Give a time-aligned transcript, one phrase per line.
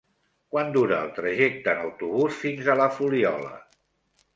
[0.55, 3.59] Quant dura el trajecte en autobús fins a la Fuliola?